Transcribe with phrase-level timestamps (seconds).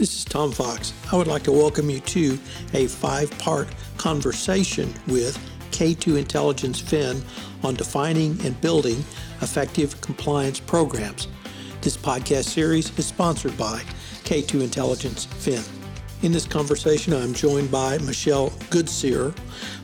[0.00, 0.94] This is Tom Fox.
[1.12, 2.38] I would like to welcome you to
[2.72, 3.68] a five part
[3.98, 5.38] conversation with
[5.72, 7.22] K2 Intelligence Fin
[7.62, 9.04] on defining and building
[9.42, 11.28] effective compliance programs.
[11.82, 13.82] This podcast series is sponsored by
[14.24, 15.62] K2 Intelligence Fin.
[16.22, 19.34] In this conversation, I'm joined by Michelle Goodseer.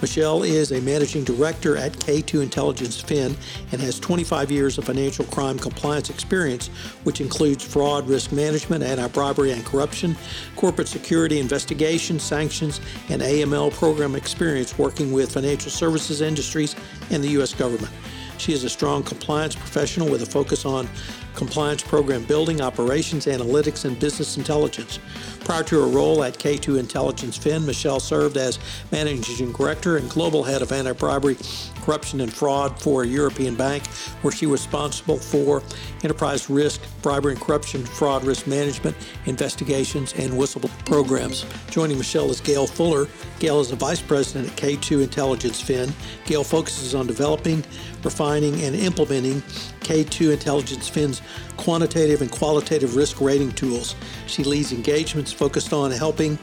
[0.00, 3.36] Michelle is a managing director at K2 Intelligence Fin
[3.72, 6.68] and has 25 years of financial crime compliance experience,
[7.02, 10.14] which includes fraud, risk management, anti bribery and corruption,
[10.54, 16.76] corporate security investigation, sanctions, and AML program experience working with financial services industries
[17.10, 17.52] and the U.S.
[17.54, 17.92] government.
[18.38, 20.88] She is a strong compliance professional with a focus on
[21.34, 24.98] compliance program building, operations, analytics, and business intelligence.
[25.44, 28.58] Prior to her role at K2 Intelligence Fin, Michelle served as
[28.92, 31.36] managing director and global head of anti bribery,
[31.82, 33.86] corruption, and fraud for a European bank,
[34.22, 35.62] where she was responsible for
[36.04, 41.46] enterprise risk, bribery and corruption, fraud risk management, investigations, and whistleblower programs.
[41.70, 43.08] Joining Michelle is Gail Fuller.
[43.38, 45.92] Gail is a vice president at K2 Intelligence Fin.
[46.26, 47.64] Gail focuses on developing,
[48.04, 49.42] refining, and implementing
[49.80, 51.22] K2 Intelligence Fin's
[51.56, 53.94] quantitative and qualitative risk rating tools.
[54.26, 56.36] She leads engagements focused on helping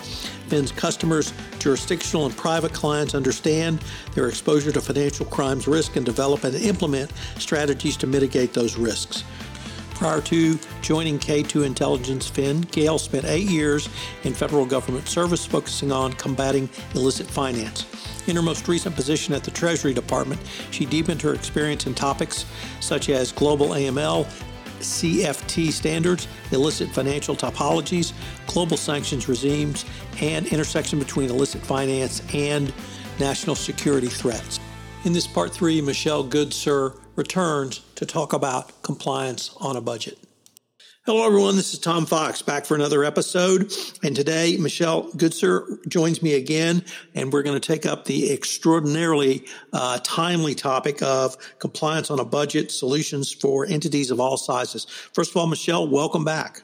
[0.47, 3.83] Fin's customers, jurisdictional and private clients understand
[4.15, 9.23] their exposure to financial crimes risk and develop and implement strategies to mitigate those risks.
[9.97, 13.89] Prior to joining K2 Intelligence Fin, Gail spent eight years
[14.25, 17.87] in federal government service focusing on combating illicit finance.
[18.27, 20.39] In her most recent position at the Treasury Department,
[20.69, 22.45] she deepened her experience in topics
[22.79, 24.27] such as global AML,
[24.81, 28.13] CFT standards, illicit financial typologies,
[28.45, 29.83] global sanctions regimes,
[30.21, 32.71] and intersection between illicit finance and
[33.19, 34.59] national security threats.
[35.05, 40.17] In this part three, Michelle Goodseer returns to talk about compliance on a budget.
[41.05, 41.55] Hello, everyone.
[41.55, 43.71] This is Tom Fox back for another episode.
[44.03, 46.83] And today, Michelle Goodseer joins me again,
[47.15, 52.25] and we're going to take up the extraordinarily uh, timely topic of compliance on a
[52.25, 54.85] budget solutions for entities of all sizes.
[55.13, 56.63] First of all, Michelle, welcome back.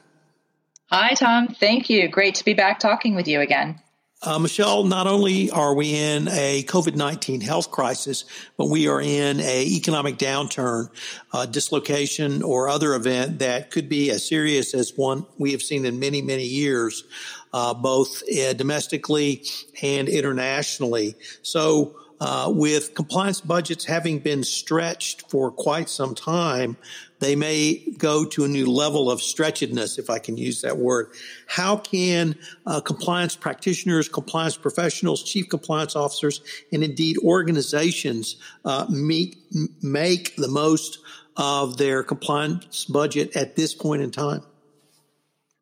[0.90, 1.48] Hi, Tom.
[1.48, 2.06] Thank you.
[2.08, 3.80] Great to be back talking with you again.
[4.26, 8.24] Uh, Michelle, not only are we in a COVID 19 health crisis,
[8.56, 10.88] but we are in a economic downturn,
[11.34, 15.84] uh, dislocation, or other event that could be as serious as one we have seen
[15.84, 17.04] in many, many years,
[17.52, 19.44] uh, both uh, domestically
[19.82, 21.16] and internationally.
[21.42, 26.74] So, uh, with compliance budgets having been stretched for quite some time,
[27.20, 31.10] they may go to a new level of stretchedness, if I can use that word.
[31.46, 36.40] How can uh, compliance practitioners, compliance professionals, chief compliance officers,
[36.72, 39.36] and indeed organizations uh, meet,
[39.82, 41.00] make the most
[41.36, 44.42] of their compliance budget at this point in time?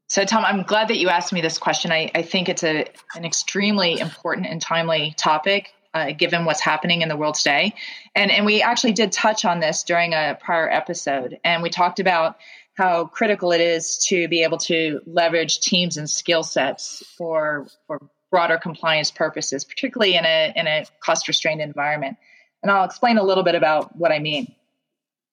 [0.06, 1.90] So, Tom, I'm glad that you asked me this question.
[1.90, 2.86] I, I think it's a,
[3.16, 7.74] an extremely important and timely topic uh, given what's happening in the world today.
[8.14, 11.38] And, and we actually did touch on this during a prior episode.
[11.44, 12.38] And we talked about
[12.74, 18.00] how critical it is to be able to leverage teams and skill sets for, for
[18.30, 22.16] broader compliance purposes, particularly in a, in a cost restrained environment.
[22.62, 24.54] And I'll explain a little bit about what I mean.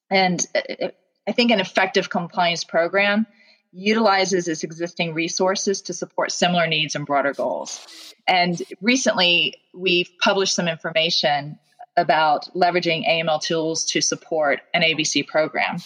[0.09, 0.89] And uh,
[1.27, 3.25] I think an effective compliance program
[3.71, 7.85] utilizes its existing resources to support similar needs and broader goals.
[8.27, 11.59] And recently, we've published some information
[11.97, 15.77] about leveraging AML tools to support an ABC program.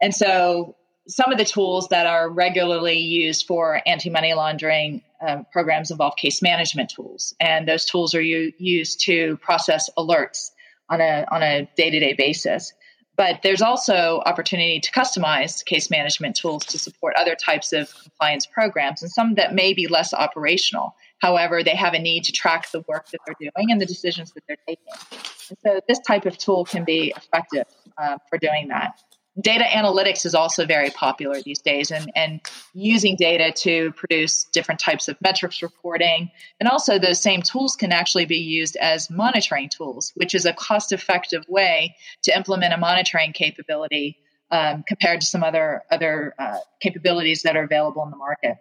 [0.00, 0.76] And so,
[1.06, 6.16] some of the tools that are regularly used for anti money laundering uh, programs involve
[6.16, 7.34] case management tools.
[7.40, 10.50] And those tools are u- used to process alerts
[10.88, 12.72] on a, on a day to day basis.
[13.16, 18.46] But there's also opportunity to customize case management tools to support other types of compliance
[18.46, 20.96] programs and some that may be less operational.
[21.18, 24.32] However, they have a need to track the work that they're doing and the decisions
[24.32, 24.84] that they're taking.
[25.48, 27.66] And so this type of tool can be effective
[27.98, 29.00] uh, for doing that.
[29.40, 32.40] Data analytics is also very popular these days, and, and
[32.72, 36.30] using data to produce different types of metrics reporting.
[36.60, 40.52] And also, those same tools can actually be used as monitoring tools, which is a
[40.52, 44.18] cost effective way to implement a monitoring capability
[44.52, 48.56] um, compared to some other, other uh, capabilities that are available in the market.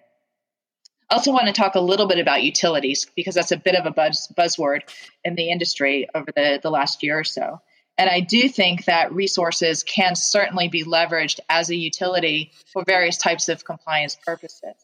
[1.11, 3.85] I also want to talk a little bit about utilities because that's a bit of
[3.85, 4.79] a buzz, buzzword
[5.23, 7.61] in the industry over the, the last year or so.
[7.97, 13.17] And I do think that resources can certainly be leveraged as a utility for various
[13.17, 14.75] types of compliance purposes.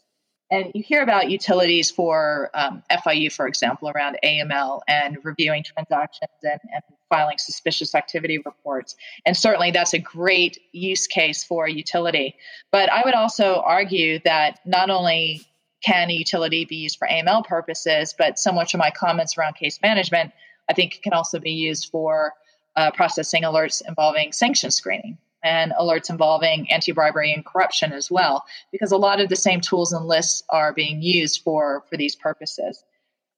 [0.52, 6.32] And you hear about utilities for um, FIU, for example, around AML and reviewing transactions
[6.44, 8.96] and, and, filing suspicious activity reports.
[9.26, 12.36] And certainly that's a great use case for a utility.
[12.72, 15.42] But I would also argue that not only
[15.84, 18.14] can a utility be used for AML purposes?
[18.18, 20.32] But similar to my comments around case management,
[20.70, 22.34] I think it can also be used for
[22.75, 28.45] uh, processing alerts involving sanction screening and alerts involving anti bribery and corruption as well,
[28.71, 32.16] because a lot of the same tools and lists are being used for, for these
[32.16, 32.83] purposes.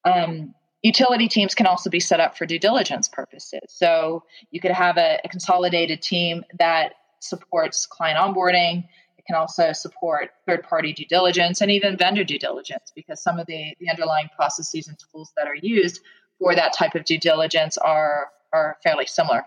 [0.03, 3.61] Um, utility teams can also be set up for due diligence purposes.
[3.67, 8.83] So you could have a, a consolidated team that supports client onboarding.
[9.17, 13.37] It can also support third party due diligence and even vendor due diligence because some
[13.37, 16.01] of the, the underlying processes and tools that are used
[16.39, 19.45] for that type of due diligence are, are fairly similar.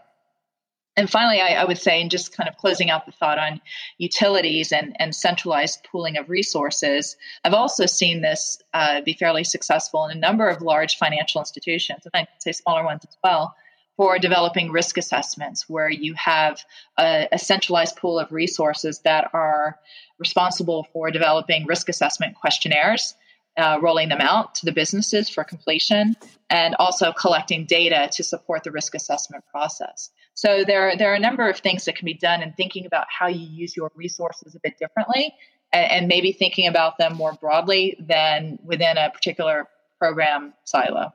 [0.96, 3.60] And finally, I, I, would say, and just kind of closing out the thought on
[3.98, 10.04] utilities and, and centralized pooling of resources, I've also seen this uh, be fairly successful
[10.06, 13.56] in a number of large financial institutions, and I'd say smaller ones as well,
[13.96, 16.60] for developing risk assessments, where you have
[16.96, 19.78] a, a centralized pool of resources that are
[20.18, 23.14] responsible for developing risk assessment questionnaires
[23.56, 26.16] uh, rolling them out to the businesses for completion,
[26.50, 30.10] and also collecting data to support the risk assessment process.
[30.34, 33.06] So there, there are a number of things that can be done in thinking about
[33.08, 35.34] how you use your resources a bit differently,
[35.72, 39.68] and, and maybe thinking about them more broadly than within a particular
[39.98, 41.12] program silo.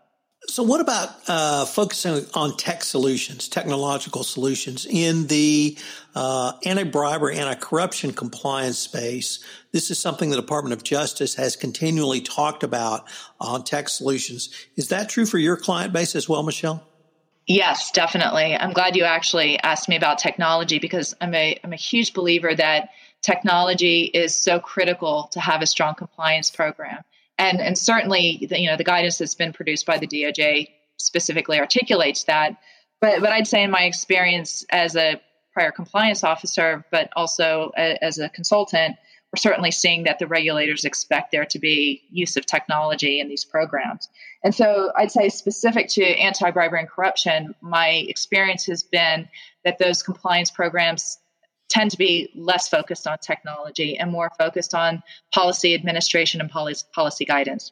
[0.48, 5.78] So, what about uh, focusing on tech solutions, technological solutions in the
[6.16, 9.44] uh, anti-bribery, anti-corruption compliance space?
[9.74, 13.06] This is something the Department of Justice has continually talked about
[13.40, 14.50] on tech solutions.
[14.76, 16.84] Is that true for your client base as well, Michelle?
[17.46, 18.56] Yes, definitely.
[18.56, 22.56] I'm glad you actually asked me about technology because I'm a I'm a huge believer
[22.56, 22.90] that
[23.22, 27.04] technology is so critical to have a strong compliance program
[27.40, 31.58] and and certainly the, you know the guidance that's been produced by the DOJ specifically
[31.58, 32.58] articulates that.
[33.02, 35.20] But but I'd say in my experience as a
[35.54, 38.98] prior compliance officer, but also a, as a consultant,
[39.32, 43.46] we're certainly seeing that the regulators expect there to be use of technology in these
[43.46, 44.10] programs.
[44.44, 49.30] And so I'd say specific to anti bribery and corruption, my experience has been
[49.64, 51.18] that those compliance programs
[51.70, 56.86] tend to be less focused on technology and more focused on policy administration and policy,
[56.94, 57.72] policy guidance.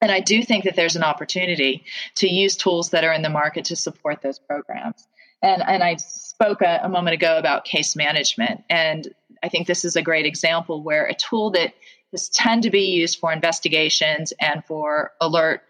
[0.00, 1.84] And I do think that there's an opportunity
[2.16, 5.06] to use tools that are in the market to support those programs.
[5.42, 8.62] And, and I spoke a, a moment ago about case management.
[8.68, 9.08] And
[9.42, 11.74] I think this is a great example where a tool that
[12.12, 15.62] has tend to be used for investigations and for alert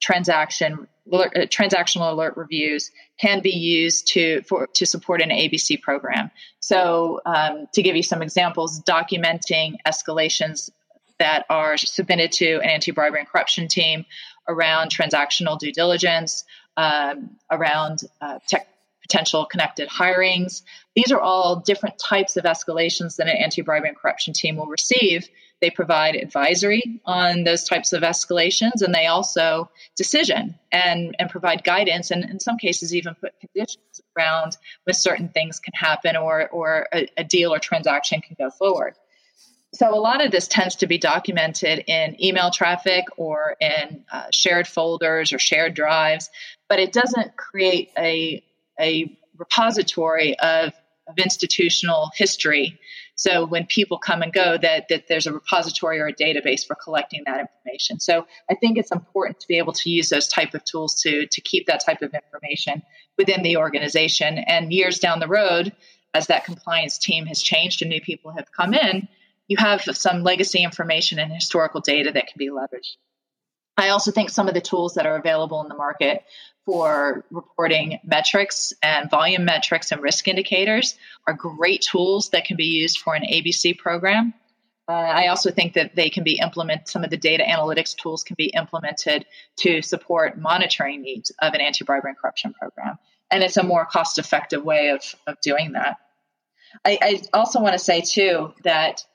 [0.00, 6.30] transaction uh, transactional alert reviews can be used to for to support an ABC program.
[6.60, 10.70] So, um, to give you some examples, documenting escalations
[11.18, 14.04] that are submitted to an anti-bribery and corruption team
[14.48, 16.44] around transactional due diligence,
[16.76, 18.68] um, around uh, tech
[19.08, 20.62] potential connected hirings.
[20.94, 24.66] These are all different types of escalations that an anti bribery and corruption team will
[24.66, 25.28] receive.
[25.60, 31.64] They provide advisory on those types of escalations, and they also decision and, and provide
[31.64, 36.48] guidance, and in some cases, even put conditions around when certain things can happen or,
[36.50, 38.94] or a, a deal or transaction can go forward.
[39.74, 44.26] So, a lot of this tends to be documented in email traffic or in uh,
[44.32, 46.30] shared folders or shared drives,
[46.68, 48.42] but it doesn't create a
[48.80, 50.72] a repository of,
[51.08, 52.78] of institutional history.
[53.14, 56.76] So when people come and go, that, that there's a repository or a database for
[56.76, 57.98] collecting that information.
[57.98, 61.26] So I think it's important to be able to use those type of tools to,
[61.26, 62.82] to keep that type of information
[63.16, 64.38] within the organization.
[64.38, 65.72] And years down the road,
[66.14, 69.08] as that compliance team has changed and new people have come in,
[69.48, 72.96] you have some legacy information and historical data that can be leveraged.
[73.76, 76.24] I also think some of the tools that are available in the market
[76.68, 80.96] for reporting metrics and volume metrics and risk indicators
[81.26, 84.34] are great tools that can be used for an ABC program.
[84.86, 88.22] Uh, I also think that they can be implemented, some of the data analytics tools
[88.22, 89.24] can be implemented
[89.60, 92.98] to support monitoring needs of an anti bribery and corruption program.
[93.30, 95.96] And it's a more cost effective way of, of doing that.
[96.84, 99.06] I, I also want to say, too, that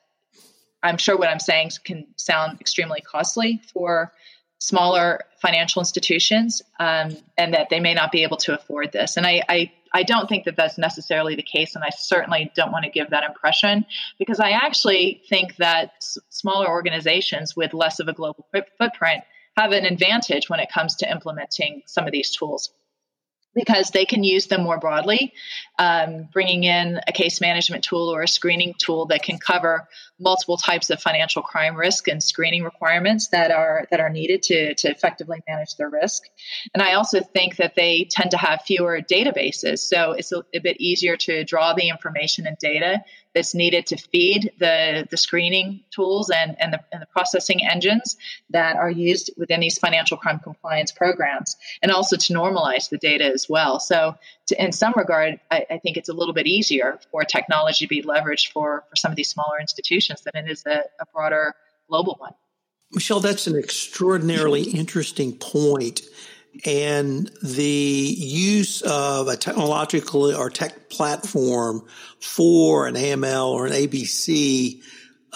[0.82, 4.12] I'm sure what I'm saying can sound extremely costly for
[4.58, 9.16] smaller financial institutions um, and that they may not be able to afford this.
[9.16, 11.74] And I, I, I don't think that that's necessarily the case.
[11.74, 13.84] And I certainly don't want to give that impression
[14.18, 18.46] because I actually think that s- smaller organizations with less of a global
[18.78, 19.24] footprint
[19.56, 22.72] have an advantage when it comes to implementing some of these tools
[23.54, 25.32] because they can use them more broadly,
[25.78, 30.56] um, bringing in a case management tool or a screening tool that can cover multiple
[30.56, 34.88] types of financial crime risk and screening requirements that are that are needed to, to
[34.88, 36.22] effectively manage their risk.
[36.72, 40.60] And I also think that they tend to have fewer databases, so it's a, a
[40.60, 43.02] bit easier to draw the information and data
[43.34, 48.16] that's needed to feed the, the screening tools and, and, the, and the processing engines
[48.50, 53.24] that are used within these financial crime compliance programs, and also to normalize the data
[53.24, 53.80] as well.
[53.80, 57.86] So, to, in some regard, I, I, think it's a little bit easier for technology
[57.86, 61.06] to be leveraged for, for some of these smaller institutions than it is a, a
[61.12, 61.54] broader
[61.88, 62.34] global one.
[62.92, 66.02] Michelle, that's an extraordinarily interesting point
[66.64, 67.64] and the
[68.18, 71.84] use of a technological or tech platform
[72.20, 74.82] for an AML or an ABC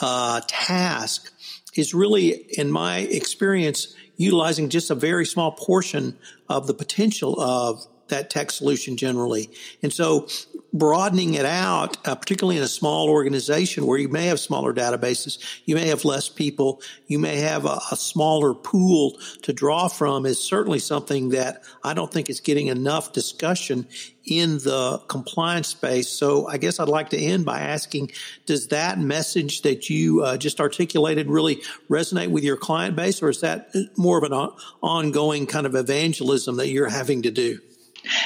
[0.01, 1.33] uh, task
[1.75, 7.87] is really, in my experience, utilizing just a very small portion of the potential of
[8.09, 9.51] that tech solution generally.
[9.83, 10.29] And so
[10.73, 15.39] broadening it out, uh, particularly in a small organization where you may have smaller databases,
[15.65, 20.27] you may have less people, you may have a, a, smaller pool to draw from
[20.27, 23.87] is certainly something that I don't think is getting enough discussion
[24.27, 26.09] in the compliance space.
[26.09, 28.13] So I guess I'd like to end by asking,
[28.45, 33.31] does that message that you uh, just articulated really resonate with your client base or
[33.31, 34.51] is that more of an
[34.83, 37.59] ongoing kind of evangelism that you're having to do?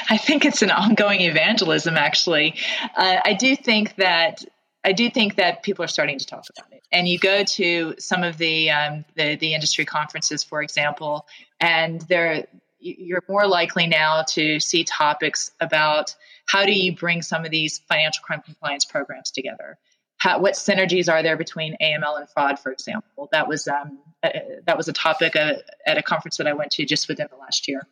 [0.09, 2.55] I think it's an ongoing evangelism, actually.
[2.95, 4.43] Uh, I do think that
[4.85, 6.83] I do think that people are starting to talk about it.
[6.91, 11.25] And you go to some of the um, the, the industry conferences, for example,
[11.59, 12.47] and there
[12.83, 16.13] you're more likely now to see topics about
[16.47, 19.77] how do you bring some of these financial crime compliance programs together.
[20.17, 23.29] How, what synergies are there between AML and fraud, for example?
[23.31, 26.71] That was um, a, that was a topic uh, at a conference that I went
[26.71, 27.87] to just within the last year.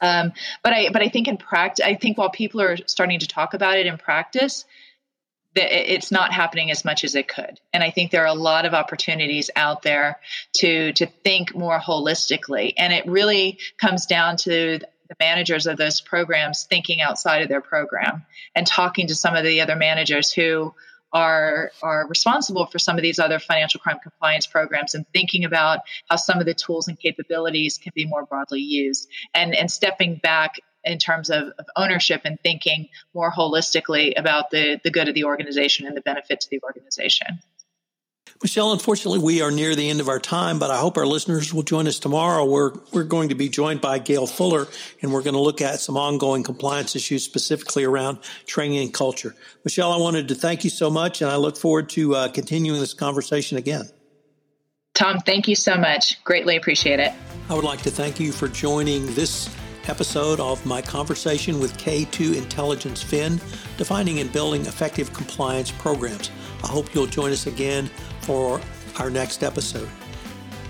[0.00, 0.32] Um,
[0.62, 3.54] but I but I think in practice, I think while people are starting to talk
[3.54, 4.64] about it in practice,
[5.54, 7.60] that it's not happening as much as it could.
[7.72, 10.18] And I think there are a lot of opportunities out there
[10.56, 12.74] to to think more holistically.
[12.76, 17.60] And it really comes down to the managers of those programs thinking outside of their
[17.60, 18.24] program
[18.54, 20.74] and talking to some of the other managers who
[21.14, 25.78] are are responsible for some of these other financial crime compliance programs and thinking about
[26.10, 30.16] how some of the tools and capabilities can be more broadly used and and stepping
[30.16, 35.14] back in terms of, of ownership and thinking more holistically about the the good of
[35.14, 37.38] the organization and the benefit to the organization.
[38.42, 41.54] Michelle, unfortunately, we are near the end of our time, but I hope our listeners
[41.54, 42.44] will join us tomorrow.
[42.44, 44.66] We're, we're going to be joined by Gail Fuller,
[45.00, 49.34] and we're going to look at some ongoing compliance issues specifically around training and culture.
[49.64, 52.80] Michelle, I wanted to thank you so much, and I look forward to uh, continuing
[52.80, 53.88] this conversation again.
[54.94, 56.22] Tom, thank you so much.
[56.24, 57.12] Greatly appreciate it.
[57.48, 59.48] I would like to thank you for joining this
[59.88, 63.40] episode of my conversation with K2 Intelligence Fin,
[63.76, 66.30] defining and building effective compliance programs.
[66.62, 67.90] I hope you'll join us again
[68.24, 68.58] for
[68.98, 69.88] our next episode.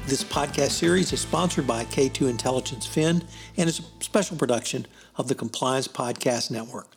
[0.06, 3.23] This podcast series is sponsored by K2 Intelligence Fin
[3.56, 6.93] and is a special production of the Compliance Podcast Network.